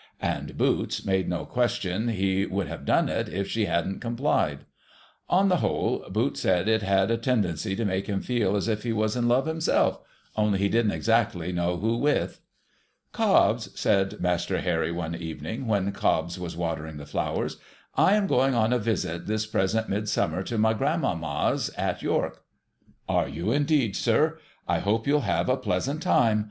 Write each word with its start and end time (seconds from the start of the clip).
And 0.23 0.57
Boots 0.57 1.05
made 1.05 1.29
no 1.29 1.45
question 1.45 2.07
he 2.07 2.47
would 2.47 2.67
have 2.67 2.85
done 2.85 3.07
it 3.07 3.29
if 3.29 3.47
she 3.47 3.65
hadn't 3.65 3.99
complied. 3.99 4.65
On 5.29 5.47
the 5.47 5.57
whole, 5.57 6.03
Boots 6.09 6.39
said 6.39 6.67
it 6.67 6.81
had 6.81 7.11
a 7.11 7.17
tendency 7.17 7.75
to 7.75 7.85
make 7.85 8.07
him 8.07 8.19
feel 8.19 8.55
as 8.55 8.67
if 8.67 8.81
he 8.81 8.91
was 8.93 9.15
in 9.15 9.27
love 9.27 9.45
himself— 9.45 9.99
only 10.35 10.57
he 10.57 10.69
didn't 10.69 10.91
exactly 10.91 11.51
know 11.51 11.77
who 11.77 11.97
with.' 11.97 12.41
Cobbs,' 13.11 13.79
said 13.79 14.19
Master 14.19 14.61
Harry, 14.61 14.91
one 14.91 15.13
evening, 15.13 15.67
when 15.67 15.91
Cobbs 15.91 16.39
was 16.39 16.57
watering 16.57 16.97
the 16.97 17.05
flowers, 17.05 17.57
'I 17.93 18.15
am 18.15 18.25
going 18.25 18.55
on 18.55 18.73
a 18.73 18.79
visit, 18.79 19.27
this 19.27 19.45
present 19.45 19.87
Mid 19.87 20.09
summer, 20.09 20.41
to 20.41 20.57
my 20.57 20.73
grandmamma's 20.73 21.69
at 21.77 22.01
York.' 22.01 22.41
'Are 23.07 23.29
you 23.29 23.51
indeed, 23.51 23.95
sir? 23.95 24.39
I 24.67 24.79
hope 24.79 25.05
you'll 25.05 25.21
have 25.29 25.47
a 25.47 25.57
pleasant 25.57 26.01
time. 26.01 26.39